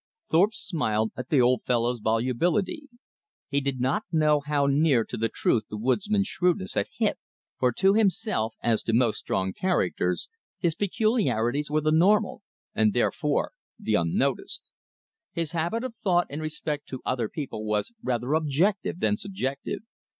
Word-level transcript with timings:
Thorpe 0.31 0.55
smiled 0.55 1.11
at 1.15 1.29
the 1.29 1.39
old 1.39 1.61
fellow's 1.63 1.99
volubility. 1.99 2.87
He 3.49 3.61
did 3.61 3.79
not 3.79 4.01
know 4.11 4.39
how 4.39 4.65
near 4.65 5.05
to 5.05 5.15
the 5.15 5.29
truth 5.29 5.65
the 5.69 5.77
woodsman's 5.77 6.25
shrewdness 6.25 6.73
had 6.73 6.87
hit; 6.97 7.19
for 7.59 7.71
to 7.73 7.93
himself, 7.93 8.55
as 8.63 8.81
to 8.81 8.93
most 8.93 9.19
strong 9.19 9.53
characters, 9.53 10.27
his 10.57 10.73
peculiarities 10.73 11.69
were 11.69 11.81
the 11.81 11.91
normal, 11.91 12.41
and 12.73 12.93
therefore 12.95 13.51
the 13.77 13.93
unnoticed. 13.93 14.71
His 15.33 15.51
habit 15.51 15.83
of 15.83 15.93
thought 15.93 16.25
in 16.31 16.39
respect 16.39 16.87
to 16.87 17.03
other 17.05 17.29
people 17.29 17.63
was 17.63 17.93
rather 18.01 18.33
objective 18.33 19.01
than 19.01 19.17
subjective. 19.17 19.81